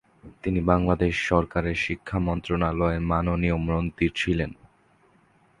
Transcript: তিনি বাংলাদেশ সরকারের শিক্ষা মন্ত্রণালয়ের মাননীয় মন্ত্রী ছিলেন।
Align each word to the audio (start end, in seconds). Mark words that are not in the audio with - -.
তিনি 0.43 0.59
বাংলাদেশ 0.61 1.13
সরকারের 1.29 1.77
শিক্ষা 1.77 2.17
মন্ত্রণালয়ের 2.19 3.01
মাননীয় 3.01 3.57
মন্ত্রী 3.67 4.07
ছিলেন। 4.15 4.51